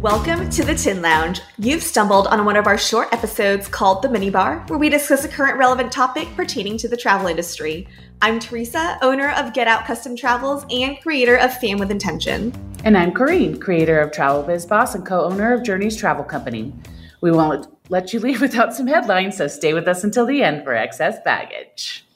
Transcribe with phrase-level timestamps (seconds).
[0.00, 1.42] Welcome to the Tin Lounge.
[1.58, 5.28] You've stumbled on one of our short episodes called The Minibar, where we discuss a
[5.28, 7.86] current relevant topic pertaining to the travel industry.
[8.22, 12.50] I'm Teresa, owner of Get Out Custom Travels and creator of Fam with Intention.
[12.82, 16.72] And I'm Corrine, creator of Travel Biz Boss and co owner of Journeys Travel Company.
[17.20, 20.64] We won't let you leave without some headlines, so stay with us until the end
[20.64, 22.06] for excess baggage.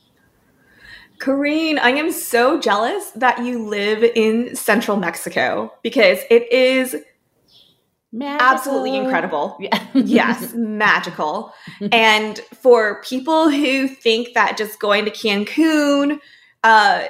[1.18, 6.96] Corrine, I am so jealous that you live in central Mexico because it is
[8.14, 8.46] magical.
[8.46, 9.56] absolutely incredible.
[9.60, 9.86] Yeah.
[9.94, 11.52] yes, magical.
[11.92, 16.20] and for people who think that just going to Cancun,
[16.62, 17.06] uh,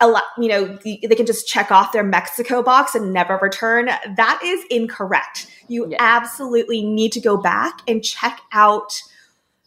[0.00, 3.86] a lot, you know, they can just check off their Mexico box and never return.
[3.86, 5.46] That is incorrect.
[5.68, 5.96] You yeah.
[6.00, 9.00] absolutely need to go back and check out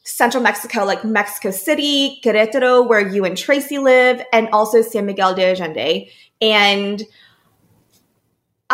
[0.03, 5.33] central Mexico, like Mexico City, Querétaro, where you and Tracy live, and also San Miguel
[5.33, 6.09] de Allende.
[6.41, 7.03] And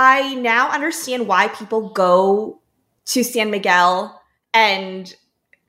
[0.01, 2.61] I now understand why people go
[3.07, 4.21] to San Miguel
[4.53, 5.13] and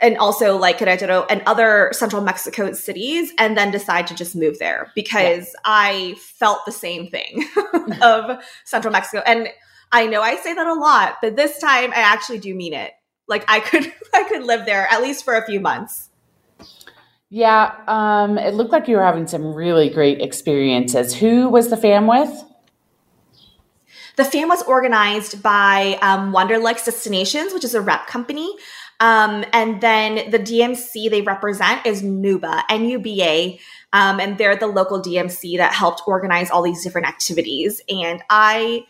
[0.01, 4.61] and also like Querétaro and other central Mexico cities and then decide to just move
[4.61, 5.61] there because yeah.
[5.65, 7.45] I felt the same thing
[8.03, 9.21] of central Mexico.
[9.27, 9.49] And
[9.91, 12.93] I know I say that a lot, but this time I actually do mean it.
[13.27, 16.09] Like I could I could live there at least for a few months.
[17.31, 21.17] Yeah, um, it looked like you were having some really great experiences.
[21.17, 22.45] Who was the fam with?
[24.21, 28.55] The fam was organized by um, Wanderlux Destinations, which is a rep company.
[29.01, 33.59] Um, and then the DMC they represent is NUBA, N-U-B-A.
[33.95, 37.81] Um, and they're the local DMC that helped organize all these different activities.
[37.89, 38.85] And I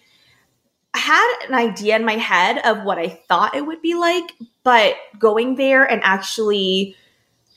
[0.94, 4.32] had an idea in my head of what I thought it would be like,
[4.64, 6.96] but going there and actually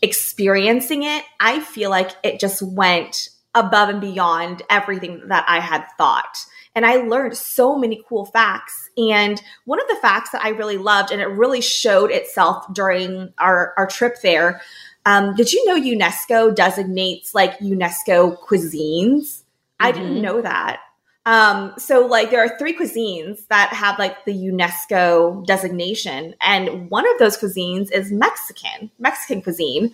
[0.04, 5.88] experiencing it, I feel like it just went above and beyond everything that I had
[5.98, 6.38] thought.
[6.76, 8.90] And I learned so many cool facts.
[8.98, 13.34] And one of the facts that I really loved, and it really showed itself during
[13.38, 14.62] our, our trip there.
[15.06, 19.20] Um, did you know UNESCO designates like UNESCO cuisines?
[19.22, 19.86] Mm-hmm.
[19.86, 20.22] I didn't mm-hmm.
[20.22, 20.80] know that.
[21.26, 27.10] Um, so like there are three cuisines that have like the UNESCO designation, and one
[27.10, 29.94] of those cuisines is Mexican, Mexican cuisine.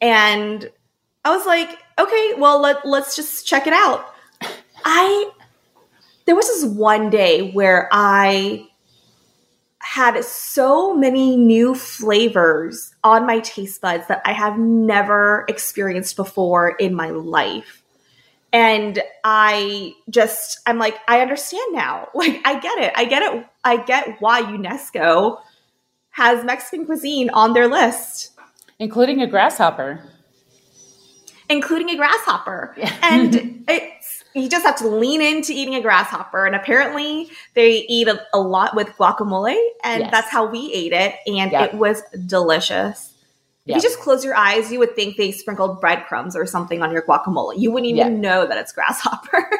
[0.00, 0.68] And
[1.24, 4.14] I was like, okay, well let let's just check it out.
[4.84, 5.30] I
[6.28, 8.68] there was this one day where I
[9.78, 16.72] had so many new flavors on my taste buds that I have never experienced before
[16.72, 17.82] in my life.
[18.52, 22.08] And I just, I'm like, I understand now.
[22.14, 22.92] Like, I get it.
[22.94, 23.46] I get it.
[23.64, 25.38] I get why UNESCO
[26.10, 28.32] has Mexican cuisine on their list,
[28.78, 30.02] including a grasshopper.
[31.48, 32.74] Including a grasshopper.
[32.76, 32.94] Yeah.
[33.02, 33.97] and it's,
[34.34, 36.46] you just have to lean into eating a grasshopper.
[36.46, 40.10] And apparently, they eat a, a lot with guacamole, and yes.
[40.10, 41.14] that's how we ate it.
[41.26, 41.72] And yep.
[41.72, 43.14] it was delicious.
[43.64, 43.76] Yep.
[43.76, 46.92] If you just close your eyes, you would think they sprinkled breadcrumbs or something on
[46.92, 47.58] your guacamole.
[47.58, 48.20] You wouldn't even yep.
[48.20, 49.50] know that it's grasshopper.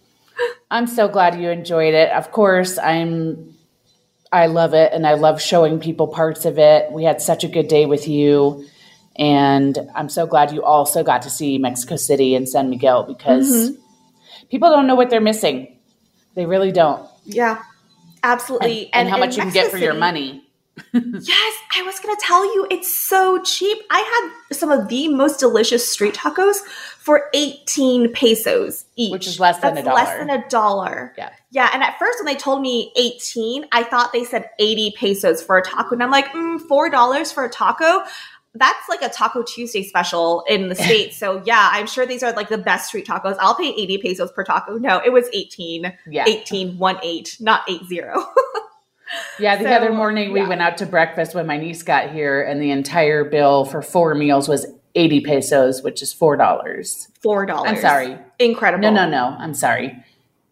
[0.70, 2.10] I'm so glad you enjoyed it.
[2.10, 3.54] Of course, I'm
[4.30, 6.92] I love it and I love showing people parts of it.
[6.92, 8.66] We had such a good day with you.
[9.16, 13.50] And I'm so glad you also got to see Mexico City and San Miguel because
[13.50, 13.82] mm-hmm
[14.50, 15.76] people don't know what they're missing.
[16.34, 17.08] They really don't.
[17.24, 17.62] Yeah,
[18.22, 18.86] absolutely.
[18.86, 20.44] And, and, and how much you can get for City, your money.
[20.92, 23.78] yes, I was going to tell you, it's so cheap.
[23.90, 26.60] I had some of the most delicious street tacos
[26.98, 29.12] for 18 pesos each.
[29.12, 30.02] Which is less than That's a dollar.
[30.02, 31.14] Less than a dollar.
[31.16, 31.30] Yeah.
[31.50, 31.70] Yeah.
[31.72, 35.56] And at first, when they told me 18, I thought they said 80 pesos for
[35.58, 35.94] a taco.
[35.94, 38.04] And I'm like, mm, $4 for a taco?
[38.54, 41.18] That's like a Taco Tuesday special in the States.
[41.18, 43.36] So yeah, I'm sure these are like the best street tacos.
[43.40, 44.78] I'll pay 80 pesos per taco.
[44.78, 45.92] No, it was 18.
[46.10, 46.24] Yeah.
[46.26, 48.26] 18, 1 8, not 8 0.
[49.38, 50.48] yeah, the so, other morning we yeah.
[50.48, 54.14] went out to breakfast when my niece got here, and the entire bill for four
[54.14, 56.36] meals was 80 pesos, which is $4.
[56.36, 57.66] $4.
[57.66, 58.18] I'm sorry.
[58.38, 58.82] Incredible.
[58.82, 59.36] No, no, no.
[59.38, 60.04] I'm sorry.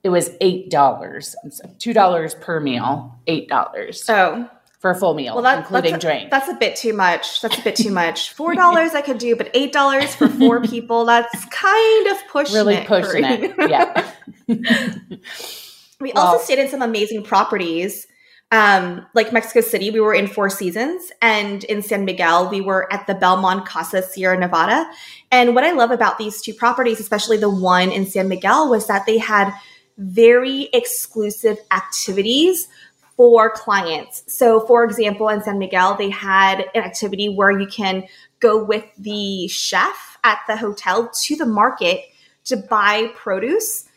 [0.04, 0.70] It was $8.
[0.70, 4.10] $2 per meal, $8.
[4.10, 4.50] Oh
[4.86, 6.30] for a full meal, well, that, including that's a, drink.
[6.30, 7.40] That's a bit too much.
[7.40, 8.32] That's a bit too much.
[8.34, 12.54] Four dollars I could do, but eight dollars for four people, that's kind of pushing
[12.54, 12.86] really it.
[12.86, 13.54] pushing it.
[13.58, 14.12] Yeah.
[14.46, 18.06] we well, also stayed in some amazing properties.
[18.52, 22.90] Um, like Mexico City, we were in Four Seasons, and in San Miguel, we were
[22.92, 24.88] at the Belmond Casa Sierra Nevada.
[25.32, 28.86] And what I love about these two properties, especially the one in San Miguel, was
[28.86, 29.52] that they had
[29.98, 32.68] very exclusive activities
[33.16, 34.22] for clients.
[34.26, 38.04] So, for example, in San Miguel, they had an activity where you can
[38.40, 42.02] go with the chef at the hotel to the market
[42.44, 43.88] to buy produce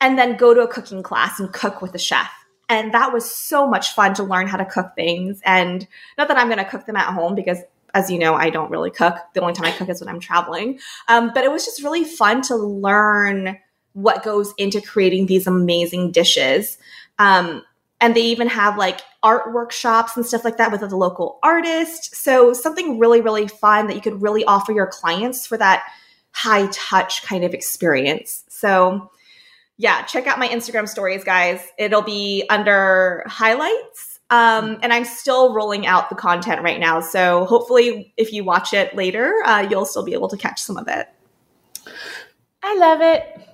[0.00, 2.30] and then go to a cooking class and cook with the chef.
[2.68, 5.40] And that was so much fun to learn how to cook things.
[5.44, 5.86] And
[6.16, 7.58] not that I'm going to cook them at home because
[7.94, 9.16] as you know, I don't really cook.
[9.34, 10.78] The only time I cook is when I'm traveling.
[11.08, 13.58] Um, but it was just really fun to learn
[13.94, 16.78] what goes into creating these amazing dishes.
[17.18, 17.62] Um,
[18.00, 22.14] and they even have like art workshops and stuff like that with the local artist.
[22.14, 25.84] So something really, really fun that you could really offer your clients for that
[26.32, 28.44] high touch kind of experience.
[28.48, 29.10] So
[29.76, 31.60] yeah, check out my Instagram stories, guys.
[31.78, 34.18] It'll be under highlights.
[34.30, 37.00] Um, and I'm still rolling out the content right now.
[37.00, 40.76] So hopefully, if you watch it later, uh, you'll still be able to catch some
[40.76, 41.08] of it.
[42.62, 43.47] I love it.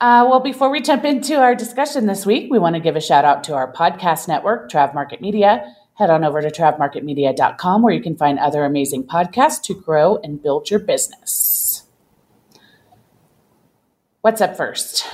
[0.00, 3.00] Uh, well, before we jump into our discussion this week, we want to give a
[3.00, 5.74] shout out to our podcast network, Trav Market Media.
[5.94, 10.42] Head on over to travmarketmedia.com where you can find other amazing podcasts to grow and
[10.42, 11.84] build your business.
[14.20, 15.06] What's up first?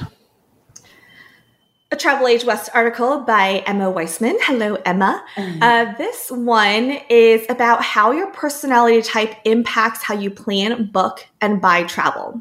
[1.92, 4.36] a Travel Age West article by Emma Weissman.
[4.42, 5.24] Hello, Emma.
[5.34, 5.60] Mm-hmm.
[5.60, 11.60] Uh, this one is about how your personality type impacts how you plan, book, and
[11.60, 12.40] buy travel.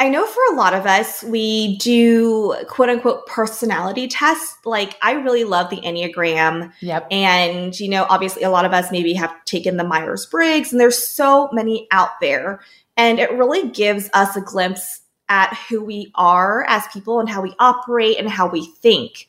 [0.00, 4.56] I know for a lot of us, we do quote unquote personality tests.
[4.64, 6.72] Like, I really love the Enneagram.
[6.80, 7.08] Yep.
[7.10, 10.80] And, you know, obviously, a lot of us maybe have taken the Myers Briggs, and
[10.80, 12.60] there's so many out there.
[12.96, 17.42] And it really gives us a glimpse at who we are as people and how
[17.42, 19.28] we operate and how we think.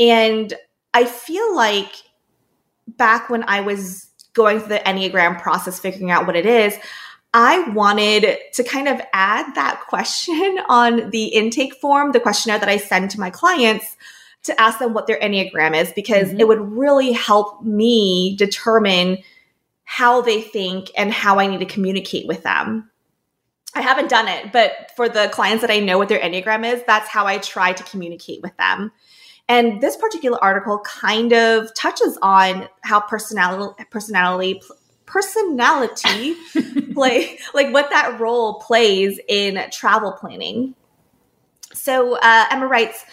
[0.00, 0.52] And
[0.94, 1.92] I feel like
[2.88, 6.76] back when I was going through the Enneagram process, figuring out what it is,
[7.34, 12.68] I wanted to kind of add that question on the intake form, the questionnaire that
[12.68, 13.96] I send to my clients
[14.44, 16.40] to ask them what their Enneagram is, because mm-hmm.
[16.40, 19.18] it would really help me determine
[19.84, 22.90] how they think and how I need to communicate with them.
[23.74, 26.82] I haven't done it, but for the clients that I know what their Enneagram is,
[26.86, 28.92] that's how I try to communicate with them.
[29.48, 34.60] And this particular article kind of touches on how personality personality
[35.08, 36.36] personality
[36.94, 40.74] play like what that role plays in travel planning.
[41.72, 43.04] So uh, Emma writes,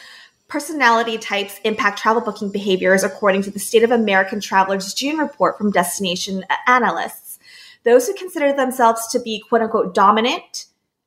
[0.48, 5.58] personality types impact travel booking behaviors according to the State of American Travelers June report
[5.58, 7.40] from Destination Analysts.
[7.84, 10.66] Those who consider themselves to be quote unquote dominant,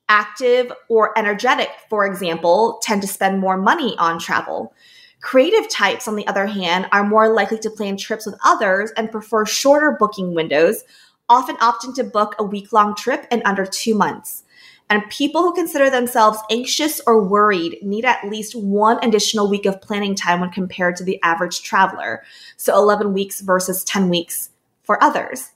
[0.08, 4.72] active, or energetic, for example, tend to spend more money on travel.
[5.20, 9.10] Creative types, on the other hand, are more likely to plan trips with others and
[9.10, 10.84] prefer shorter booking windows,
[11.28, 14.44] often opting to book a week long trip in under two months.
[14.90, 19.82] And people who consider themselves anxious or worried need at least one additional week of
[19.82, 22.22] planning time when compared to the average traveler.
[22.56, 24.50] So 11 weeks versus 10 weeks
[24.82, 25.50] for others.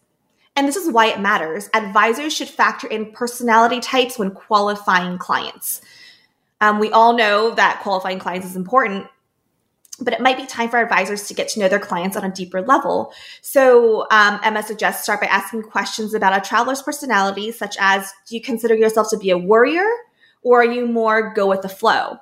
[0.55, 1.71] And this is why it matters.
[1.73, 5.81] Advisors should factor in personality types when qualifying clients.
[6.61, 9.07] Um, we all know that qualifying clients is important,
[10.01, 12.31] but it might be time for advisors to get to know their clients on a
[12.31, 13.13] deeper level.
[13.41, 18.35] So, um, Emma suggests start by asking questions about a traveler's personality, such as Do
[18.35, 19.87] you consider yourself to be a worrier,
[20.43, 22.17] or are you more go with the flow?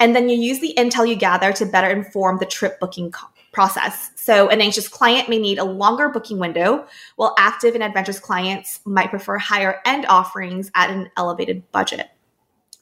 [0.00, 3.12] And then you use the intel you gather to better inform the trip booking
[3.52, 4.10] process.
[4.16, 6.86] So, an anxious client may need a longer booking window,
[7.16, 12.10] while active and adventurous clients might prefer higher end offerings at an elevated budget.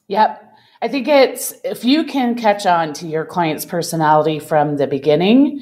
[0.07, 0.52] Yep.
[0.83, 5.61] I think it's if you can catch on to your client's personality from the beginning,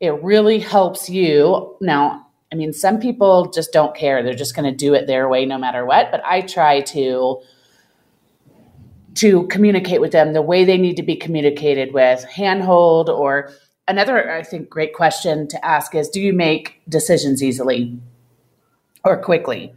[0.00, 1.76] it really helps you.
[1.82, 4.22] Now, I mean, some people just don't care.
[4.22, 7.42] They're just going to do it their way no matter what, but I try to
[9.16, 13.52] to communicate with them the way they need to be communicated with, handhold or
[13.86, 18.00] another, I think, great question to ask is do you make decisions easily
[19.04, 19.74] or quickly?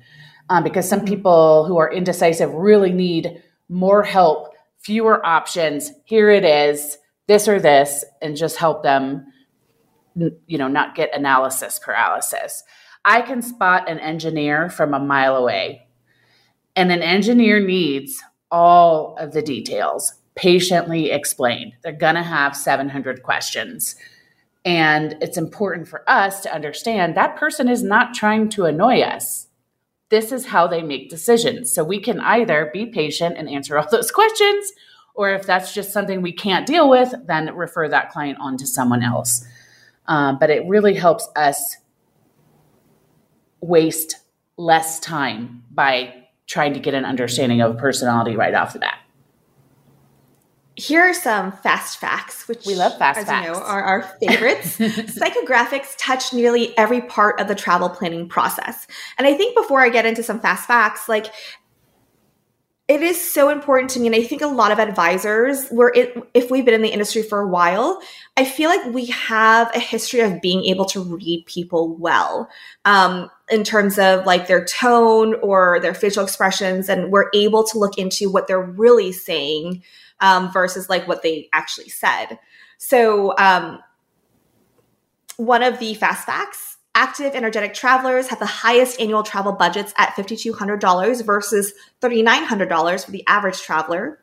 [0.49, 4.54] Um, because some people who are indecisive really need more help,
[4.85, 5.91] fewer options.
[6.05, 9.25] Here it is, this or this, and just help them,
[10.15, 12.63] you know, not get analysis paralysis.
[13.03, 15.87] I can spot an engineer from a mile away,
[16.75, 21.73] and an engineer needs all of the details patiently explained.
[21.81, 23.95] They're going to have 700 questions.
[24.65, 29.44] And it's important for us to understand that person is not trying to annoy us.
[30.09, 31.71] This is how they make decisions.
[31.71, 34.71] So we can either be patient and answer all those questions,
[35.13, 38.67] or if that's just something we can't deal with, then refer that client on to
[38.67, 39.45] someone else.
[40.07, 41.77] Um, but it really helps us
[43.61, 44.17] waste
[44.57, 46.13] less time by
[46.47, 48.99] trying to get an understanding of personality right off the bat.
[50.77, 53.47] Here are some fast facts, which we love fast as facts.
[53.47, 54.77] You know, are our favorites.
[54.77, 58.85] Psychographics touch nearly every part of the travel planning process.
[59.17, 61.27] And I think before I get into some fast facts, like
[62.87, 65.91] it is so important to me and i think a lot of advisors were
[66.33, 67.99] if we've been in the industry for a while
[68.37, 72.49] i feel like we have a history of being able to read people well
[72.85, 77.79] um, in terms of like their tone or their facial expressions and we're able to
[77.79, 79.83] look into what they're really saying
[80.21, 82.39] um, versus like what they actually said
[82.77, 83.79] so um,
[85.37, 90.15] one of the fast facts Active energetic travelers have the highest annual travel budgets at
[90.15, 94.21] $5,200 versus $3,900 for the average traveler.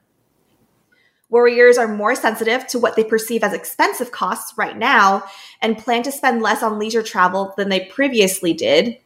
[1.28, 5.22] Warriors are more sensitive to what they perceive as expensive costs right now
[5.60, 8.96] and plan to spend less on leisure travel than they previously did.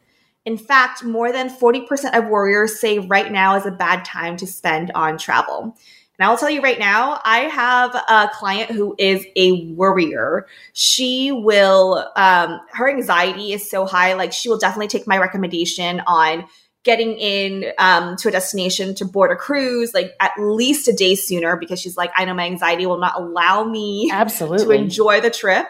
[0.45, 4.47] In fact, more than 40% of warriors say right now is a bad time to
[4.47, 5.75] spend on travel.
[6.19, 10.47] And I'll tell you right now, I have a client who is a worrier.
[10.73, 16.01] She will, um, her anxiety is so high, like she will definitely take my recommendation
[16.07, 16.47] on
[16.83, 21.15] getting in um, to a destination to board a cruise like at least a day
[21.15, 25.19] sooner because she's like, I know my anxiety will not allow me absolutely to enjoy
[25.19, 25.67] the trip.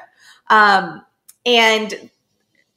[0.50, 1.04] Um,
[1.44, 2.12] and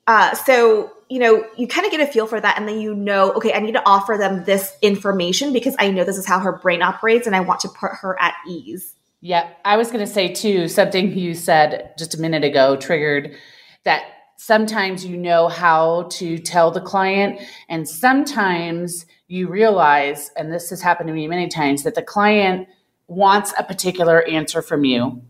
[0.06, 2.56] uh, so you know, you kind of get a feel for that.
[2.56, 6.04] And then you know, okay, I need to offer them this information because I know
[6.04, 8.94] this is how her brain operates and I want to put her at ease.
[9.20, 9.50] Yeah.
[9.64, 13.36] I was going to say, too, something you said just a minute ago triggered
[13.84, 14.04] that
[14.36, 20.80] sometimes you know how to tell the client, and sometimes you realize, and this has
[20.80, 22.66] happened to me many times, that the client
[23.06, 25.20] wants a particular answer from you.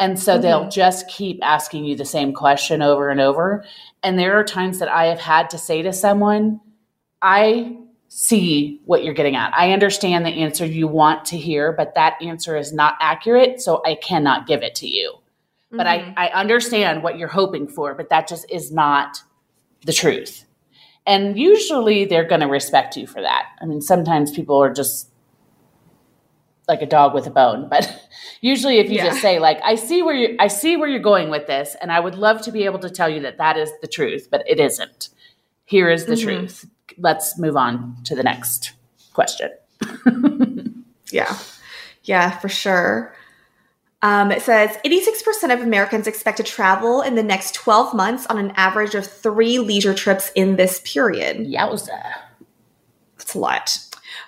[0.00, 0.42] And so mm-hmm.
[0.42, 3.64] they'll just keep asking you the same question over and over.
[4.02, 6.60] And there are times that I have had to say to someone,
[7.22, 7.76] I
[8.08, 9.54] see what you're getting at.
[9.54, 13.60] I understand the answer you want to hear, but that answer is not accurate.
[13.60, 15.12] So I cannot give it to you.
[15.12, 15.76] Mm-hmm.
[15.76, 16.12] But I, mm-hmm.
[16.16, 19.18] I understand what you're hoping for, but that just is not
[19.84, 20.46] the truth.
[21.06, 23.46] And usually they're going to respect you for that.
[23.60, 25.10] I mean, sometimes people are just
[26.70, 28.08] like a dog with a bone but
[28.40, 29.06] usually if you yeah.
[29.06, 31.92] just say like i see where you i see where you're going with this and
[31.92, 34.42] i would love to be able to tell you that that is the truth but
[34.46, 35.10] it isn't
[35.64, 36.38] here is the mm-hmm.
[36.38, 36.66] truth
[36.98, 38.72] let's move on to the next
[39.12, 39.50] question
[41.10, 41.36] yeah
[42.04, 43.14] yeah for sure
[44.02, 48.38] um, it says 86% of Americans expect to travel in the next 12 months on
[48.38, 51.46] an average of three leisure trips in this period.
[51.46, 52.00] Yowza.
[53.18, 53.78] That's a lot.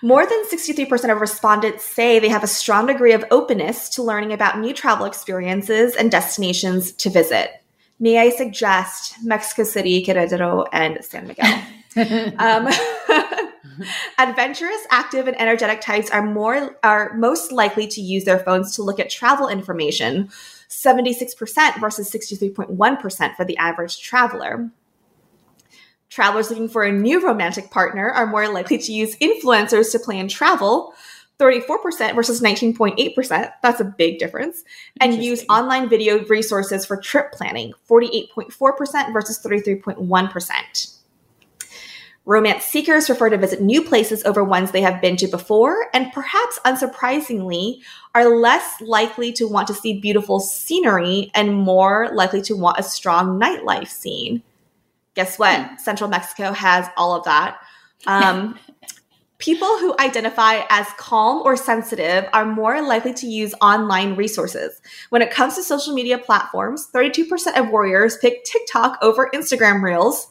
[0.03, 4.33] More than 63% of respondents say they have a strong degree of openness to learning
[4.33, 7.63] about new travel experiences and destinations to visit.
[7.99, 11.63] May I suggest Mexico City, Querétaro, and San Miguel?
[12.39, 12.69] um,
[14.19, 18.83] adventurous, active, and energetic types are more are most likely to use their phones to
[18.83, 20.29] look at travel information.
[20.69, 24.71] 76% versus 63.1% for the average traveler.
[26.13, 30.29] Travelers looking for a new romantic partner are more likely to use influencers to plan
[30.29, 30.93] travel,
[31.39, 33.51] 34% versus 19.8%.
[33.63, 34.63] That's a big difference.
[35.01, 40.99] And use online video resources for trip planning, 48.4% versus 33.1%.
[42.27, 46.13] Romance seekers prefer to visit new places over ones they have been to before, and
[46.13, 47.81] perhaps unsurprisingly,
[48.15, 52.83] are less likely to want to see beautiful scenery and more likely to want a
[52.83, 54.43] strong nightlife scene.
[55.15, 55.59] Guess what?
[55.59, 55.77] Hmm.
[55.77, 57.59] Central Mexico has all of that.
[58.07, 58.59] Um,
[59.39, 64.81] people who identify as calm or sensitive are more likely to use online resources.
[65.11, 70.29] When it comes to social media platforms, 32% of warriors pick TikTok over Instagram Reels.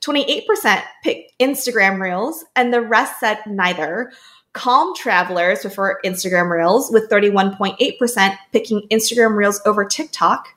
[0.00, 4.10] 28% pick Instagram Reels, and the rest said neither.
[4.54, 10.48] Calm travelers prefer Instagram Reels, with 31.8% picking Instagram Reels over TikTok,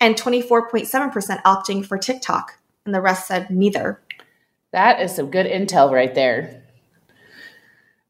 [0.00, 4.00] and 24.7% opting for TikTok and the rest said neither.
[4.72, 6.62] That is some good intel right there.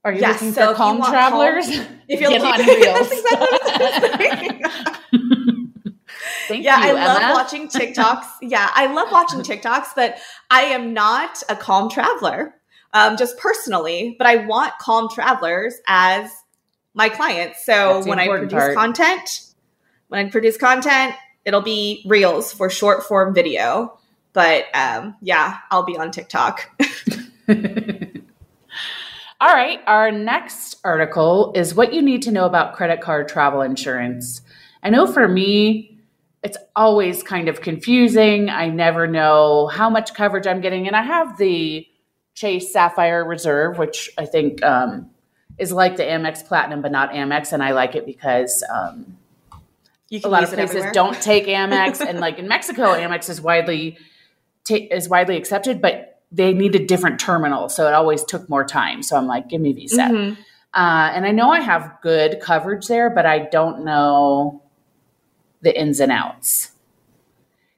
[0.05, 1.67] Are you yes, looking so for calm travelers?
[1.67, 3.09] Calm, if you're looking on reels.
[6.49, 7.07] Thank yeah, you, I Emma.
[7.07, 8.27] love watching TikToks.
[8.41, 10.19] yeah, I love watching TikToks, but
[10.49, 12.55] I am not a calm traveler,
[12.93, 14.15] um, just personally.
[14.17, 16.31] But I want calm travelers as
[16.95, 17.65] my clients.
[17.67, 18.77] So when I produce part.
[18.77, 19.41] content,
[20.07, 21.15] when I produce content,
[21.45, 23.99] it'll be reels for short form video.
[24.37, 26.71] But um, yeah, I'll be on TikTok.
[27.49, 27.57] All
[29.49, 29.81] right.
[29.87, 34.43] Our next article is what you need to know about credit card travel insurance.
[34.83, 35.99] I know for me,
[36.43, 38.51] it's always kind of confusing.
[38.51, 40.87] I never know how much coverage I'm getting.
[40.87, 41.89] And I have the
[42.35, 45.09] Chase Sapphire Reserve, which I think um,
[45.57, 47.55] is like the Amex Platinum, but not Amex.
[47.55, 49.17] And I like it because um,
[50.13, 52.07] a lot of places don't take Amex.
[52.07, 53.97] and like in Mexico, Amex is widely
[54.71, 59.03] is widely accepted, but they needed different terminals, so it always took more time.
[59.03, 60.03] So I'm like, give me Visa.
[60.03, 60.41] Mm-hmm.
[60.75, 64.63] Uh, and I know I have good coverage there, but I don't know
[65.63, 66.73] the ins and outs.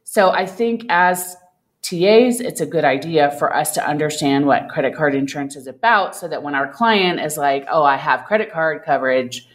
[0.04, 1.36] So I think as
[1.82, 6.16] TAs, it's a good idea for us to understand what credit card insurance is about
[6.16, 9.46] so that when our client is like, oh, I have credit card coverage,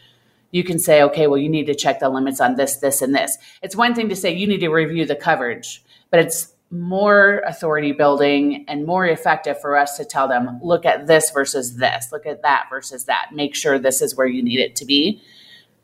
[0.50, 3.14] you can say, okay, well, you need to check the limits on this, this, and
[3.14, 3.36] this.
[3.60, 7.92] It's one thing to say you need to review the coverage, but it's more authority
[7.92, 12.26] building and more effective for us to tell them, look at this versus this, look
[12.26, 15.22] at that versus that, make sure this is where you need it to be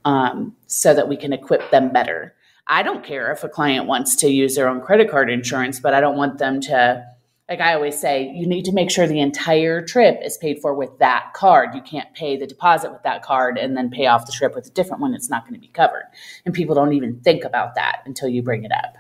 [0.04, 2.34] um, so that we can equip them better.
[2.66, 5.94] I don't care if a client wants to use their own credit card insurance, but
[5.94, 7.04] I don't want them to,
[7.48, 10.74] like I always say, you need to make sure the entire trip is paid for
[10.74, 11.74] with that card.
[11.74, 14.68] You can't pay the deposit with that card and then pay off the trip with
[14.68, 15.14] a different one.
[15.14, 16.04] It's not going to be covered.
[16.44, 18.94] And people don't even think about that until you bring it up.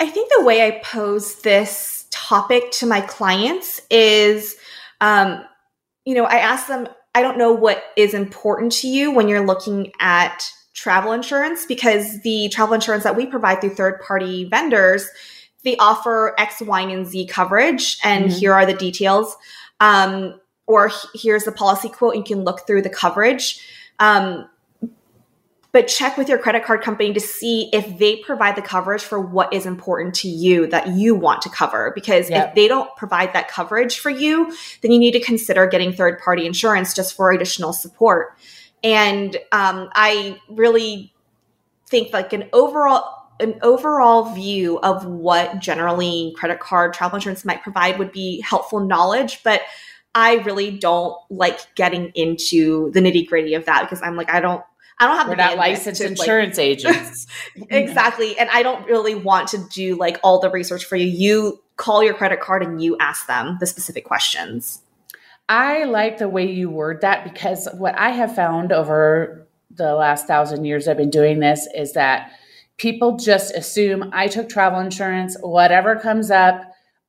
[0.00, 4.56] I think the way I pose this topic to my clients is,
[5.00, 5.44] um,
[6.04, 9.44] you know, I ask them, I don't know what is important to you when you're
[9.44, 15.08] looking at travel insurance because the travel insurance that we provide through third party vendors
[15.64, 18.38] they offer X, Y, and Z coverage, and mm-hmm.
[18.38, 19.36] here are the details.
[19.80, 22.16] Um, or here's the policy quote.
[22.16, 23.60] You can look through the coverage.
[23.98, 24.48] Um,
[25.72, 29.20] but check with your credit card company to see if they provide the coverage for
[29.20, 31.92] what is important to you that you want to cover.
[31.94, 32.48] Because yep.
[32.48, 36.18] if they don't provide that coverage for you, then you need to consider getting third
[36.20, 38.38] party insurance just for additional support.
[38.82, 41.12] And um, I really
[41.86, 47.62] think like an overall an overall view of what generally credit card travel insurance might
[47.62, 49.60] provide would be helpful knowledge, but
[50.12, 54.40] I really don't like getting into the nitty gritty of that because I'm like I
[54.40, 54.64] don't
[55.00, 57.26] I don't have We're not licensed insurance like, agents.
[57.70, 58.36] exactly.
[58.38, 61.06] And I don't really want to do like all the research for you.
[61.06, 64.82] You call your credit card and you ask them the specific questions.
[65.48, 70.26] I like the way you word that because what I have found over the last
[70.26, 72.32] thousand years I've been doing this is that
[72.76, 76.62] people just assume I took travel insurance, whatever comes up,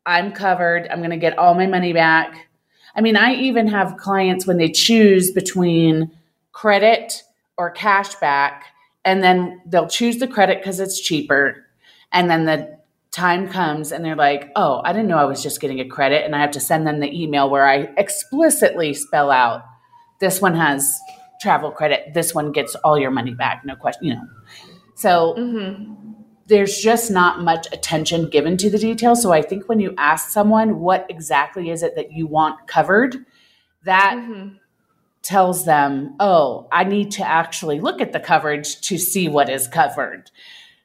[0.05, 2.47] I'm covered, I'm going to get all my money back.
[2.95, 6.11] I mean, I even have clients when they choose between
[6.51, 7.23] credit
[7.59, 8.65] or cash back,
[9.05, 11.65] and then they'll choose the credit because it's cheaper.
[12.11, 12.79] And then the
[13.11, 16.23] time comes and they're like, oh, I didn't know I was just getting a credit.
[16.25, 19.63] And I have to send them the email where I explicitly spell out
[20.19, 20.99] this one has
[21.41, 24.27] travel credit, this one gets all your money back, no question, you know.
[24.95, 25.93] So mm-hmm.
[26.47, 29.21] there's just not much attention given to the details.
[29.21, 33.25] So I think when you ask someone what exactly is it that you want covered,
[33.85, 34.57] that mm-hmm.
[35.21, 39.67] Tells them, oh, I need to actually look at the coverage to see what is
[39.67, 40.31] covered.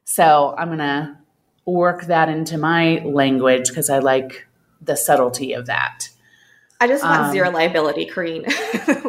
[0.04, 1.16] So I'm going to
[1.64, 4.46] work that into my language because I like
[4.80, 6.08] the subtlety of that.
[6.80, 8.44] I just want um, zero liability, Corrine.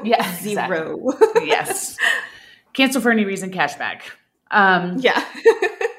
[0.06, 0.98] yeah, zero.
[1.44, 1.98] Yes.
[2.74, 4.02] Cancel for any reason, cashback.
[4.52, 5.26] Um, yeah.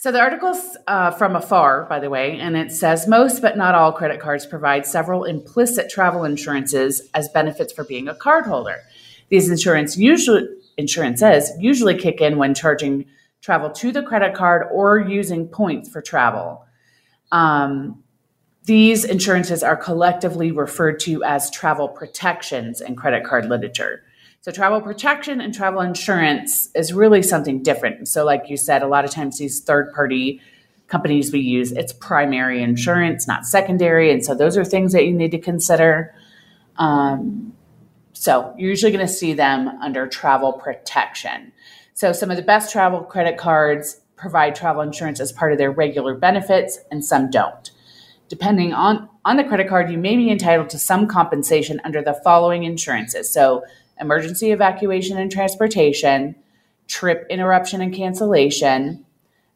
[0.00, 3.74] so the article's uh, from afar, by the way, and it says most but not
[3.74, 8.76] all credit cards provide several implicit travel insurances as benefits for being a cardholder.
[9.28, 13.06] These insurance usually insurances usually kick in when charging
[13.40, 16.64] travel to the credit card or using points for travel.
[17.32, 18.04] Um,
[18.64, 24.04] these insurances are collectively referred to as travel protections in credit card literature.
[24.48, 28.08] So, travel protection and travel insurance is really something different.
[28.08, 30.40] So, like you said, a lot of times these third party
[30.86, 34.10] companies we use, it's primary insurance, not secondary.
[34.10, 36.14] And so, those are things that you need to consider.
[36.76, 37.52] Um,
[38.14, 41.52] so, you're usually going to see them under travel protection.
[41.92, 45.72] So, some of the best travel credit cards provide travel insurance as part of their
[45.72, 47.70] regular benefits, and some don't.
[48.30, 52.18] Depending on, on the credit card, you may be entitled to some compensation under the
[52.24, 53.30] following insurances.
[53.30, 53.62] So,
[54.00, 56.34] emergency evacuation and transportation,
[56.86, 59.04] trip interruption and cancellation,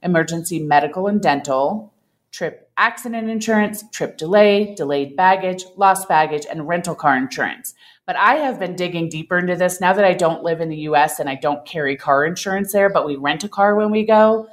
[0.02, 1.92] emergency medical and dental,
[2.30, 7.74] trip accident insurance, trip delay, delayed baggage, lost baggage, and rental car insurance.
[8.06, 10.78] But I have been digging deeper into this now that I don't live in the
[10.88, 14.04] US and I don't carry car insurance there, but we rent a car when we
[14.04, 14.48] go.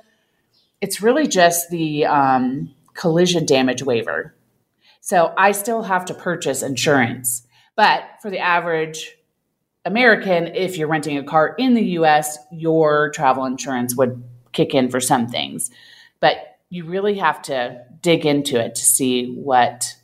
[0.82, 4.36] It's really just the um, collision damage waiver.
[5.02, 7.48] So I still have to purchase insurance.
[7.76, 9.18] But for the average
[9.90, 14.88] American, if you're renting a car in the US, your travel insurance would kick in
[14.90, 15.72] for some things.
[16.20, 19.96] But you really have to dig into it to see what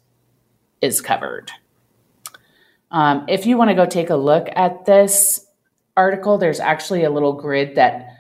[0.81, 1.51] is covered.
[2.89, 5.45] Um, if you want to go take a look at this
[5.95, 8.14] article, there's actually a little grid that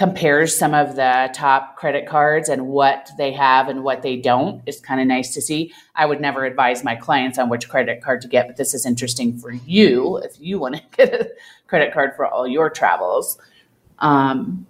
[0.00, 4.62] compares some of the top credit cards and what they have and what they don't
[4.64, 5.70] is kind of nice to see.
[5.94, 8.86] I would never advise my clients on which credit card to get, but this is
[8.86, 11.30] interesting for you if you want to get a
[11.66, 13.38] credit card for all your travels.
[13.98, 14.66] Um,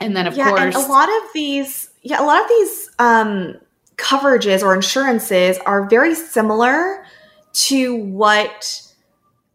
[0.00, 2.90] and then, of yeah, course, and a lot of these, yeah, a lot of these
[2.98, 3.54] um,
[3.98, 7.06] coverages or insurances are very similar
[7.52, 8.82] to what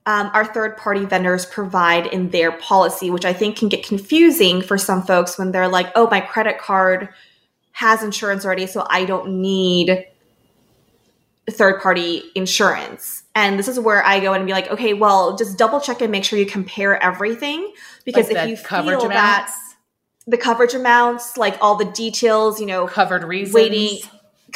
[0.07, 4.61] um, our third party vendors provide in their policy, which I think can get confusing
[4.61, 7.09] for some folks when they're like, oh, my credit card
[7.73, 10.07] has insurance already, so I don't need
[11.51, 13.23] third party insurance.
[13.35, 16.09] And this is where I go and be like, okay, well, just double check and
[16.09, 17.73] make sure you compare everything
[18.05, 19.53] because Like if you coverage feel that
[20.25, 23.53] the coverage amounts, like all the details, you know, covered reasons.
[23.53, 23.99] waiting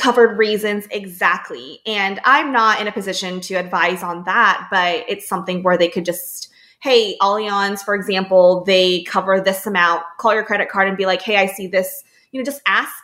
[0.02, 1.80] covered reasons exactly.
[1.86, 5.90] And i'm not in a position to advise on that but it's something where they
[5.90, 6.50] could just
[6.82, 10.04] hey allianz for example they cover this amount.
[10.18, 12.04] Call your credit card and be like hey i see this.
[12.32, 12.96] You know just ask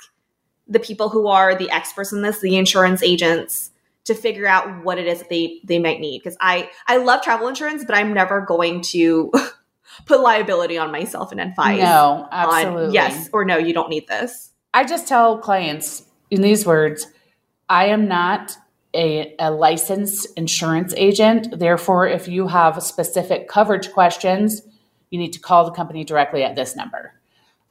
[0.68, 3.72] the people who are the experts in this the insurance agents
[4.06, 6.20] to figure out what it is that they they might need.
[6.24, 9.32] Because i i love travel insurance but i'm never going to
[10.08, 12.94] put liability on myself and advise No, on absolutely.
[12.96, 14.52] yes or no you don't need this.
[14.74, 17.08] I just tell clients in these words
[17.70, 18.58] I am not
[18.94, 21.60] a, a licensed insurance agent.
[21.60, 24.62] Therefore, if you have specific coverage questions,
[25.10, 27.14] you need to call the company directly at this number.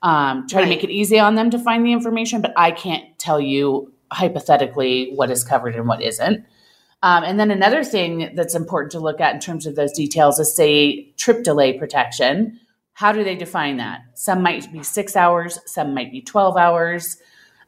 [0.03, 3.19] Um, try to make it easy on them to find the information, but I can't
[3.19, 6.45] tell you hypothetically what is covered and what isn't.
[7.03, 10.39] Um, and then another thing that's important to look at in terms of those details
[10.39, 12.61] is, say, trip delay protection.
[12.93, 14.03] How do they define that?
[14.15, 17.17] Some might be six hours, some might be 12 hours.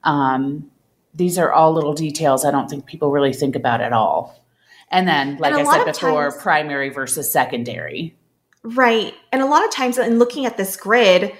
[0.05, 0.71] Um,
[1.19, 4.43] these are all little details I don't think people really think about at all.
[4.91, 8.17] And then, like a I said before, times- primary versus secondary.
[8.63, 9.15] Right.
[9.33, 11.33] And a lot of times in looking at this grid,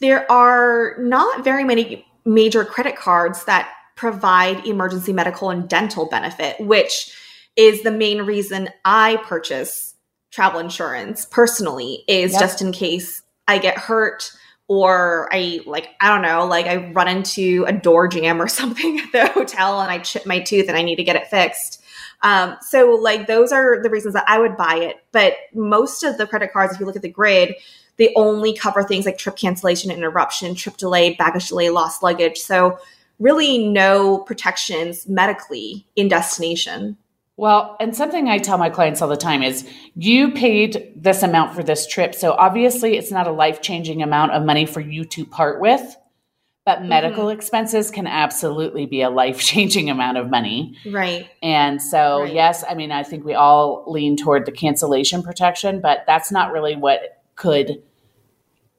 [0.00, 6.58] there are not very many major credit cards that provide emergency medical and dental benefit,
[6.60, 7.12] which
[7.56, 9.94] is the main reason I purchase
[10.30, 12.40] travel insurance personally is Yep.
[12.40, 14.32] just in case I get hurt
[14.68, 18.98] or I like I don't know, like I run into a door jamb or something
[19.00, 21.82] at the hotel and I chip my tooth and I need to get it fixed.
[22.22, 25.04] Um, so like those are the reasons that I would buy it.
[25.12, 27.54] But most of the credit cards, if you look at the grid,
[27.96, 32.38] they only cover things like trip cancellation, interruption, trip delay, baggage delay, lost luggage.
[32.38, 32.78] So
[33.18, 36.96] really no protections medically in destination.
[37.36, 41.54] Well, and something I tell my clients all the time is you paid this amount
[41.54, 42.14] for this trip.
[42.14, 45.96] So obviously, it's not a life changing amount of money for you to part with,
[46.64, 50.76] but medical expenses can absolutely be a life changing amount of money.
[50.88, 51.28] Right.
[51.42, 52.32] And so, Right.
[52.32, 56.52] yes, I mean, I think we all lean toward the cancellation protection, but that's not
[56.52, 57.82] really what could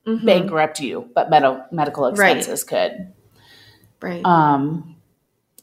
[0.08, 0.26] Mhm.
[0.26, 2.38] bankrupt you, but med- medical Right.
[2.38, 3.12] expenses could.
[4.02, 4.24] Right.
[4.24, 4.96] Um,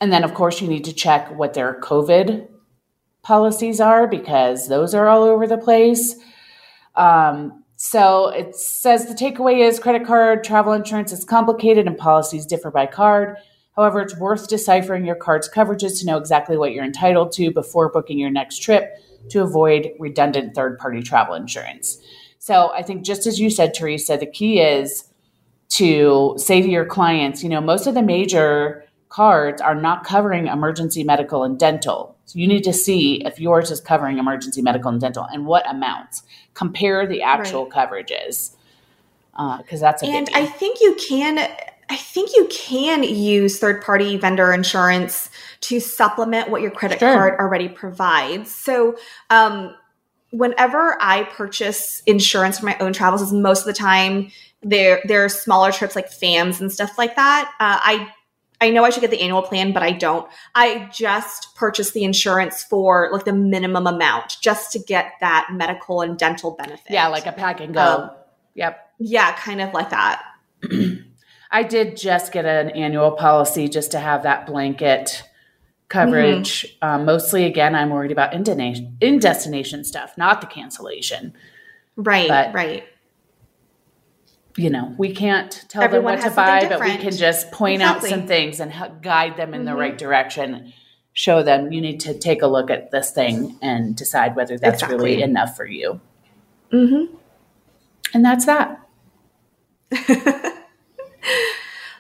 [0.01, 2.49] and then, of course, you need to check what their COVID
[3.23, 6.17] policies are because those are all over the place.
[6.97, 12.47] Um, so it says the takeaway is credit card travel insurance is complicated and policies
[12.47, 13.37] differ by card.
[13.75, 17.91] However, it's worth deciphering your card's coverages to know exactly what you're entitled to before
[17.91, 18.99] booking your next trip
[19.31, 21.99] to avoid redundant third party travel insurance.
[22.39, 25.05] So I think, just as you said, Teresa, the key is
[25.71, 30.49] to say to your clients, you know, most of the major cards are not covering
[30.49, 32.17] emergency medical and dental.
[32.33, 35.69] So you need to see if yours is covering emergency medical and dental and what
[35.69, 36.23] amounts.
[36.55, 38.55] Compare the actual coverages
[39.59, 40.35] because that's a and biggie.
[40.35, 41.47] I think you can
[41.91, 45.29] I think you can use third party vendor insurance
[45.63, 47.13] to supplement what your credit Sure.
[47.13, 48.51] card already provides.
[48.55, 48.97] So,
[49.29, 49.77] um,
[50.31, 54.31] whenever I purchase insurance for my own travels, is most of the time
[54.63, 57.53] there there are smaller trips like FAMs and stuff like that.
[57.61, 58.11] Uh, I
[58.63, 60.31] I know I should get the annual plan, but I don't.
[60.55, 66.01] I just purchased the insurance for like the minimum amount just to get that medical
[66.01, 66.87] and dental benefit.
[66.89, 67.81] yeah, like a pack and go.
[67.81, 68.11] Um,
[68.55, 68.93] yep.
[69.01, 70.23] yeah, kind of like that.
[71.51, 75.25] I did just get an annual policy just to have that blanket
[75.89, 76.63] coverage.
[76.63, 76.89] Mm-hmm.
[76.89, 81.35] Um, mostly, again, I'm worried about in destination, in destination stuff, not the cancellation.
[81.97, 82.85] Right, But- right.
[84.57, 87.83] You know, we can't tell Everyone them what to buy, but we can just point
[87.83, 89.79] out some things and help guide them in the Mhm.
[89.79, 90.73] right direction.
[91.15, 94.87] Show them you need to take a look at this thing and decide whether that's
[94.87, 96.01] really enough for you.
[96.73, 97.15] Mm-hmm.
[98.15, 98.79] And that's that.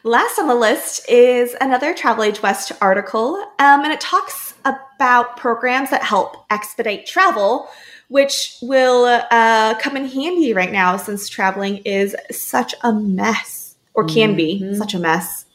[0.05, 5.37] Last on the list is another Travel Age West article, um, and it talks about
[5.37, 7.69] programs that help expedite travel
[8.12, 14.05] which will uh, come in handy right now since traveling is such a mess, or
[14.05, 14.70] can mm-hmm.
[14.70, 15.46] be such a mess.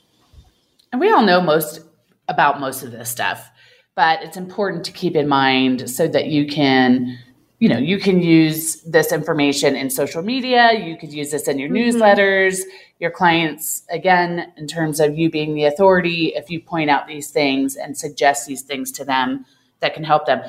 [0.91, 1.81] And we all know most
[2.27, 3.47] about most of this stuff,
[3.93, 7.19] but it's important to keep in mind so that you can
[7.59, 11.57] you know you can use this information in social media you could use this in
[11.57, 11.97] your mm-hmm.
[11.97, 12.59] newsletters
[12.99, 17.31] your clients again in terms of you being the authority if you point out these
[17.31, 19.43] things and suggest these things to them
[19.79, 20.39] that can help them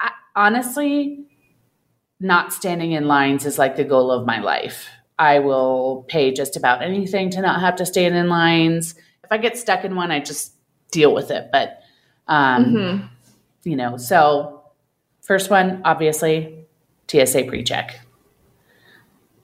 [0.00, 1.26] I, honestly
[2.20, 6.56] not standing in lines is like the goal of my life i will pay just
[6.56, 10.10] about anything to not have to stand in lines if i get stuck in one
[10.10, 10.52] i just
[10.90, 11.80] deal with it but
[12.28, 13.06] um mm-hmm.
[13.68, 14.54] you know so
[15.24, 16.66] First one, obviously,
[17.08, 17.98] TSA pre-check.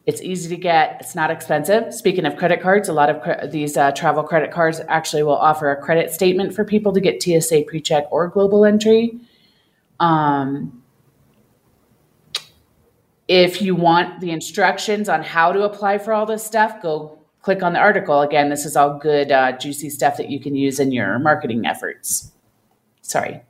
[0.04, 0.98] It's easy to get.
[1.00, 1.94] It's not expensive.
[1.94, 5.36] Speaking of credit cards, a lot of cre- these uh, travel credit cards actually will
[5.36, 9.18] offer a credit statement for people to get TSA pre-check or global entry.
[10.00, 10.79] Um,
[13.30, 17.62] if you want the instructions on how to apply for all this stuff, go click
[17.62, 18.22] on the article.
[18.22, 21.64] Again, this is all good, uh, juicy stuff that you can use in your marketing
[21.64, 22.32] efforts.
[23.02, 23.40] Sorry.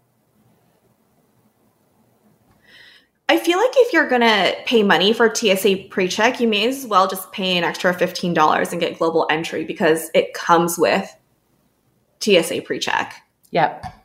[3.30, 6.86] I feel like if you're going to pay money for TSA pre-check, you may as
[6.86, 11.10] well just pay an extra $15 and get global entry because it comes with
[12.20, 13.14] TSA pre-check.
[13.50, 13.99] Yep.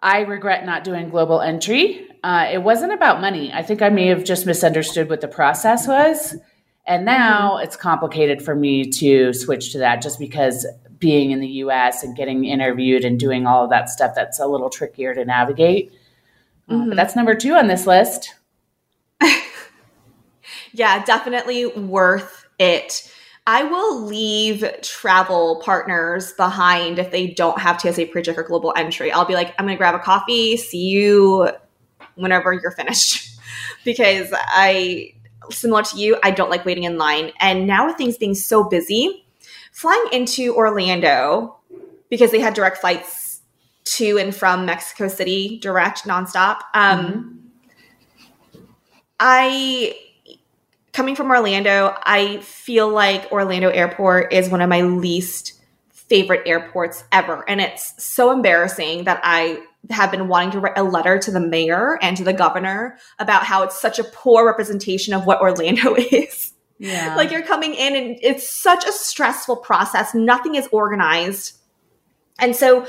[0.00, 2.06] I regret not doing global entry.
[2.22, 3.52] Uh, it wasn't about money.
[3.52, 6.36] I think I may have just misunderstood what the process was.
[6.86, 7.64] And now mm-hmm.
[7.64, 10.66] it's complicated for me to switch to that just because
[10.98, 14.46] being in the US and getting interviewed and doing all of that stuff, that's a
[14.46, 15.92] little trickier to navigate.
[16.68, 16.96] Mm-hmm.
[16.96, 18.34] that's number two on this list.
[20.72, 23.10] yeah, definitely worth it.
[23.48, 29.10] I will leave travel partners behind if they don't have TSA pre-check or global entry.
[29.10, 30.58] I'll be like, I'm going to grab a coffee.
[30.58, 31.48] See you
[32.14, 33.40] whenever you're finished.
[33.86, 35.14] because I,
[35.48, 37.32] similar to you, I don't like waiting in line.
[37.40, 39.24] And now with things being so busy,
[39.72, 41.56] flying into Orlando
[42.10, 43.40] because they had direct flights
[43.84, 46.58] to and from Mexico City direct nonstop.
[46.74, 47.40] Um,
[48.52, 48.64] mm-hmm.
[49.18, 49.96] I
[50.98, 55.52] coming from Orlando, I feel like Orlando Airport is one of my least
[55.92, 60.82] favorite airports ever, and it's so embarrassing that I have been wanting to write a
[60.82, 65.14] letter to the mayor and to the governor about how it's such a poor representation
[65.14, 66.52] of what Orlando is.
[66.80, 67.14] Yeah.
[67.16, 70.16] like you're coming in and it's such a stressful process.
[70.16, 71.56] Nothing is organized.
[72.40, 72.86] And so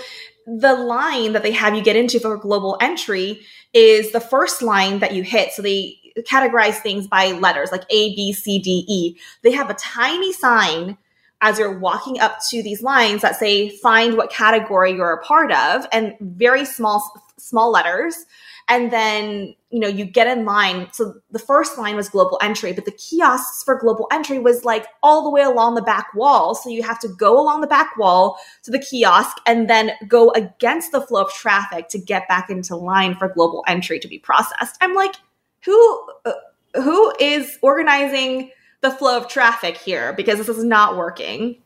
[0.48, 3.42] the line that they have you get into for global entry
[3.74, 5.54] is the first line that you hit.
[5.54, 9.18] So they categorize things by letters like A, B, C, D, E.
[9.42, 10.98] They have a tiny sign
[11.42, 15.52] as you're walking up to these lines that say find what category you're a part
[15.52, 17.02] of and very small
[17.38, 18.26] small letters.
[18.68, 20.90] And then you know you get in line.
[20.92, 24.86] So the first line was global entry but the kiosks for global entry was like
[25.02, 26.56] all the way along the back wall.
[26.56, 30.32] So you have to go along the back wall to the kiosk and then go
[30.32, 34.20] against the flow of traffic to get back into line for global entry to be
[34.20, 34.78] processed.
[34.82, 35.16] I'm like
[35.66, 36.34] who uh,
[36.76, 41.58] who is organizing the flow of traffic here because this is not working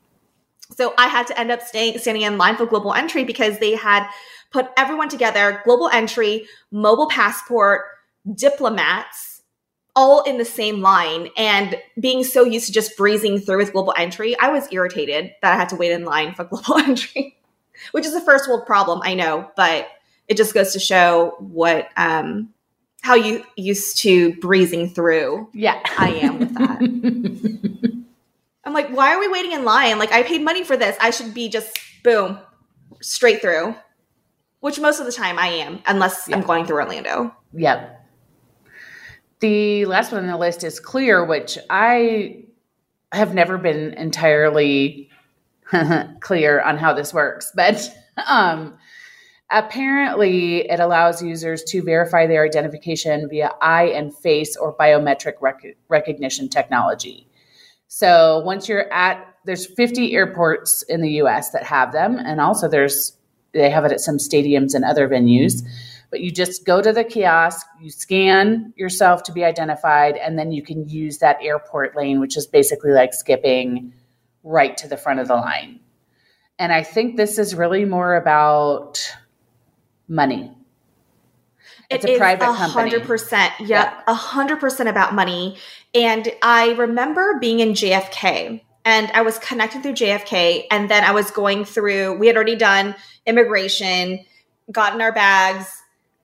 [0.72, 3.76] so i had to end up staying standing in line for global entry because they
[3.76, 4.08] had
[4.54, 7.82] put everyone together, global entry, mobile passport,
[8.36, 9.42] diplomats,
[9.96, 11.28] all in the same line.
[11.36, 15.54] And being so used to just breezing through with global entry, I was irritated that
[15.54, 17.38] I had to wait in line for global entry,
[17.92, 19.88] which is a first world problem, I know, but
[20.28, 22.53] it just goes to show what um
[23.04, 25.50] how you used to breezing through.
[25.54, 25.80] Yeah.
[25.98, 28.04] I am with that.
[28.66, 30.00] I'm like, why are we waiting in line?
[30.00, 30.98] Like I paid money for this.
[31.00, 32.40] I should be just boom,
[33.02, 33.76] straight through
[34.64, 36.32] which most of the time I am, unless.
[36.32, 37.36] I'm going through Orlando.
[37.52, 38.08] Yep.
[39.42, 42.46] The last one on the list is Clear, which I
[43.12, 45.10] have never been entirely
[46.22, 47.94] clear on how this works, but
[48.26, 48.78] um,
[49.54, 55.78] apparently it allows users to verify their identification via eye and face or biometric rec-
[55.88, 57.28] recognition technology.
[57.88, 62.68] So once you're at there's 50 airports in the US that have them and also
[62.68, 63.18] there's
[63.54, 65.62] they have it at some stadiums and other venues.
[66.10, 70.52] But you just go to the kiosk, you scan yourself to be identified, and then
[70.52, 73.94] you can use that airport lane, which is basically like skipping
[74.44, 75.80] right to the front of the line.
[76.60, 79.00] And I think this is really more about
[80.08, 80.52] money.
[81.90, 83.70] It's it a private 100%, company.
[83.70, 85.58] Yeah, a hundred percent about money.
[85.94, 90.66] And I remember being in JFK and I was connected through JFK.
[90.72, 94.26] And then I was going through, we had already done immigration,
[94.72, 95.70] gotten our bags,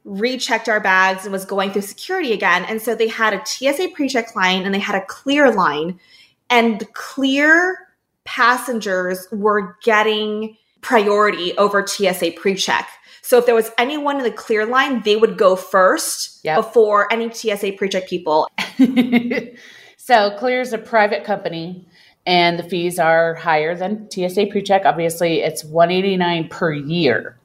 [0.05, 2.65] rechecked our bags and was going through security again.
[2.65, 5.99] And so they had a TSA pre-check line and they had a clear line.
[6.49, 7.87] And clear
[8.25, 12.89] passengers were getting priority over TSA pre-check.
[13.29, 16.57] So if there was anyone in the clear line, they would go first yep.
[16.57, 18.49] before any TSA pre-check people.
[19.97, 21.85] so Clear is a private company
[22.25, 24.81] and the fees are higher than TSA pre-check.
[24.83, 27.39] Obviously, it's 189 per year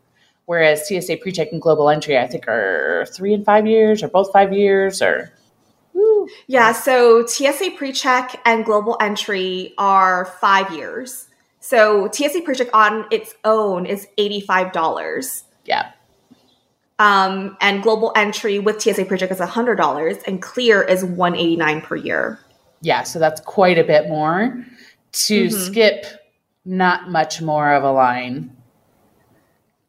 [0.46, 4.32] whereas TSA PreCheck and Global Entry, I think, are three and five years, or both
[4.32, 5.32] five years, or.
[5.92, 6.28] Woo.
[6.46, 11.28] Yeah, so TSA PreCheck and Global Entry are five years.
[11.60, 15.43] So TSA PreCheck on its own is eighty-five dollars.
[15.64, 15.92] Yeah.
[16.98, 21.82] Um, and Global Entry with TSA PreCheck is hundred dollars, and Clear is one eighty-nine
[21.82, 22.38] per year.
[22.80, 24.64] Yeah, so that's quite a bit more
[25.12, 25.56] to mm-hmm.
[25.56, 26.06] skip.
[26.66, 28.54] Not much more of a line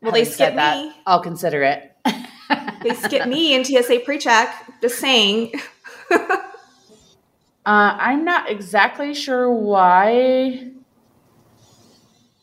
[0.06, 0.94] well, they skip me.
[1.08, 1.92] I'll consider it.
[2.84, 4.54] they skip me in TSA pre-check.
[4.82, 5.54] Just saying.
[6.12, 6.38] uh,
[7.66, 10.70] I'm not exactly sure why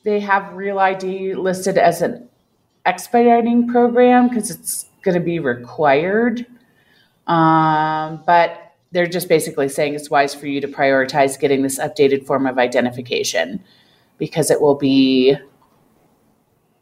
[0.03, 2.29] they have Real ID listed as an
[2.87, 6.47] expediting program because it's going to be required.
[7.27, 12.27] Um, but they're just basically saying it's wise for you to prioritize getting this updated
[12.27, 13.62] form of identification
[14.18, 15.37] because it will be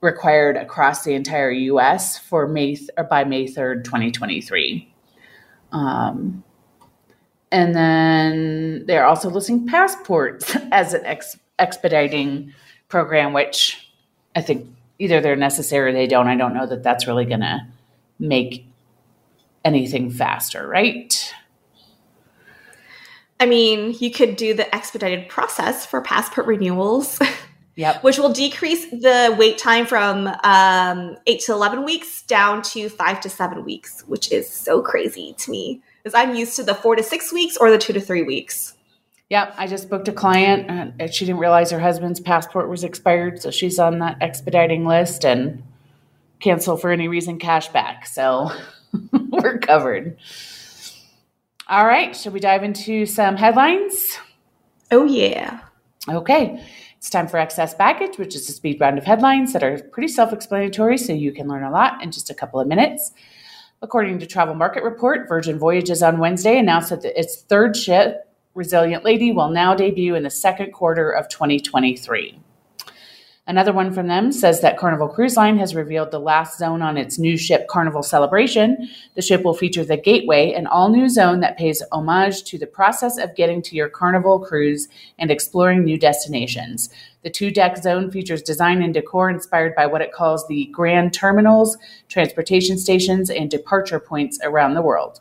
[0.01, 2.19] required across the entire U.S.
[2.19, 4.93] for May th- or by May third, twenty twenty three.
[5.73, 6.43] Um,
[7.53, 12.53] and then they're also listing passports as an ex- expediting
[12.89, 13.93] program, which
[14.35, 14.67] I think
[15.01, 16.29] either they're necessary or they don't.
[16.29, 17.67] I don't know that that's really going to
[18.21, 18.67] make
[19.65, 21.35] anything faster, right?
[23.41, 27.19] I mean, you could do the expedited process for passport renewals.
[27.77, 28.03] Yep.
[28.03, 33.23] Which will decrease the wait time from um, eight to 11 weeks down to five
[33.23, 36.95] to seven weeks, which is so crazy to me because I'm used to the four
[36.95, 38.75] to six weeks or the two to three weeks.
[39.31, 39.55] Yep.
[39.57, 43.41] I just booked a client uh, and she didn't realize her husband's passport was expired.
[43.41, 45.63] So she's on that expediting list and
[46.41, 48.07] cancel for any reason cash back.
[48.07, 48.51] So
[49.31, 50.19] we're covered.
[51.69, 52.17] All right.
[52.17, 54.19] Should we dive into some headlines?
[54.91, 55.61] Oh, yeah.
[56.09, 56.61] Okay.
[56.97, 60.09] It's time for Excess Baggage, which is a speed round of headlines that are pretty
[60.09, 63.13] self explanatory, so you can learn a lot in just a couple of minutes.
[63.81, 69.05] According to Travel Market Report, Virgin Voyages on Wednesday announced that its third ship, Resilient
[69.05, 72.41] Lady, will now debut in the second quarter of 2023.
[73.47, 76.97] Another one from them says that Carnival Cruise Line has revealed the last zone on
[76.97, 78.89] its new ship, Carnival Celebration.
[79.17, 82.67] The ship will feature the Gateway, an all new zone that pays homage to the
[82.67, 84.87] process of getting to your Carnival cruise
[85.19, 86.91] and exploring new destinations.
[87.23, 91.13] The two deck zone features design and decor inspired by what it calls the grand
[91.13, 91.77] terminals,
[92.09, 95.21] transportation stations, and departure points around the world.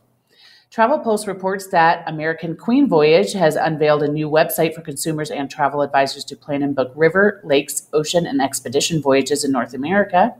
[0.71, 5.49] Travel Pulse reports that American Queen Voyage has unveiled a new website for consumers and
[5.49, 10.35] travel advisors to plan and book river, lakes, ocean, and expedition voyages in North America.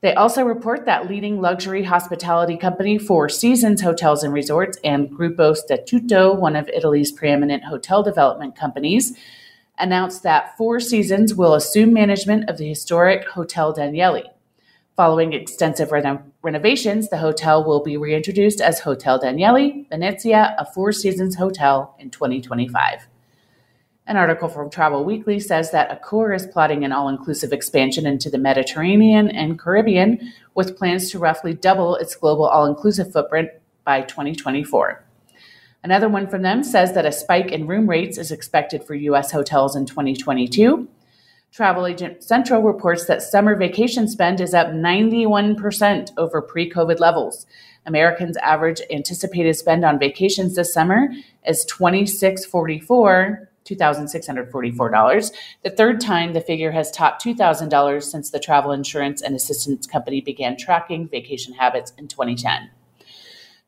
[0.00, 5.54] They also report that leading luxury hospitality company Four Seasons Hotels and Resorts and Gruppo
[5.54, 9.14] Statuto, one of Italy's preeminent hotel development companies,
[9.76, 14.24] announced that Four Seasons will assume management of the historic Hotel Danieli.
[15.00, 20.92] Following extensive reno- renovations, the hotel will be reintroduced as Hotel Danieli Venezia, a Four
[20.92, 23.08] Seasons hotel in 2025.
[24.06, 28.28] An article from Travel Weekly says that Accor is plotting an all inclusive expansion into
[28.28, 33.48] the Mediterranean and Caribbean with plans to roughly double its global all inclusive footprint
[33.86, 35.02] by 2024.
[35.82, 39.32] Another one from them says that a spike in room rates is expected for U.S.
[39.32, 40.86] hotels in 2022
[41.52, 47.44] Travel Agent Central reports that summer vacation spend is up 91% over pre COVID levels.
[47.86, 51.08] Americans' average anticipated spend on vacations this summer
[51.46, 53.48] is 2,644.
[53.66, 55.32] $2,644,
[55.62, 60.20] the third time the figure has topped $2,000 since the travel insurance and assistance company
[60.20, 62.70] began tracking vacation habits in 2010.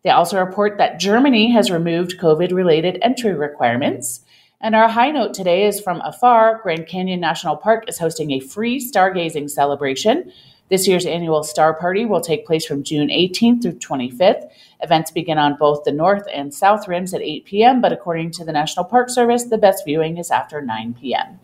[0.02, 4.21] They also report that Germany has removed COVID related entry requirements.
[4.62, 6.60] And our high note today is from afar.
[6.62, 10.32] Grand Canyon National Park is hosting a free stargazing celebration.
[10.68, 14.48] This year's annual Star Party will take place from June 18th through 25th.
[14.80, 18.44] Events begin on both the north and south rims at 8 p.m., but according to
[18.44, 21.40] the National Park Service, the best viewing is after 9 p.m.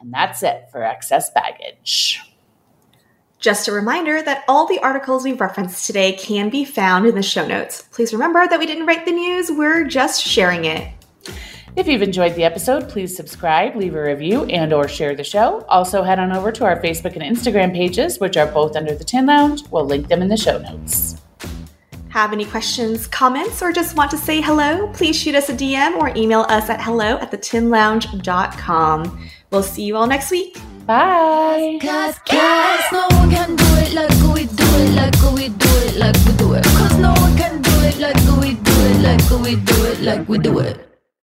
[0.00, 2.22] And that's it for excess baggage.
[3.40, 7.22] Just a reminder that all the articles we referenced today can be found in the
[7.22, 7.82] show notes.
[7.90, 10.92] Please remember that we didn't write the news, we're just sharing it.
[11.76, 15.64] If you've enjoyed the episode, please subscribe, leave a review, and or share the show.
[15.68, 19.04] Also, head on over to our Facebook and Instagram pages, which are both under the
[19.04, 19.62] Tin Lounge.
[19.70, 21.16] We'll link them in the show notes.
[22.08, 24.88] Have any questions, comments, or just want to say hello?
[24.94, 29.20] Please shoot us a DM or email us at hello at thetinlounge.com.
[29.52, 30.58] We'll see you all next week.
[30.86, 31.78] Bye.
[31.80, 35.96] Cause, cause no one can do it like we do it, like we do it,
[35.96, 36.64] like we do it.
[36.64, 40.28] Cause no one can do it like we do it, like we do it, like
[40.28, 40.89] we do it.